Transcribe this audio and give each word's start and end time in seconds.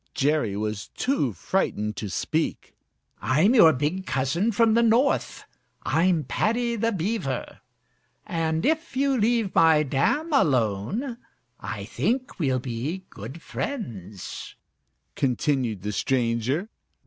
Jerry 0.15 0.57
was 0.57 0.87
too 0.97 1.31
frightened 1.31 1.95
to 1.97 2.09
speak. 2.09 2.73
"I'm 3.21 3.53
your 3.53 3.71
big 3.71 4.07
cousin 4.07 4.51
from 4.51 4.73
the 4.73 4.81
North; 4.81 5.43
I'm 5.83 6.23
Paddy 6.23 6.75
the 6.75 6.91
Beaver, 6.91 7.59
and 8.25 8.65
if 8.65 8.97
you 8.97 9.15
leave 9.15 9.53
my 9.53 9.83
dam 9.83 10.33
alone, 10.33 11.19
I 11.59 11.83
think 11.85 12.39
we'll 12.39 12.57
be 12.57 13.05
good 13.11 13.43
friends," 13.43 14.55
continued 15.13 15.83
the 15.83 15.91
stranger. 15.91 16.69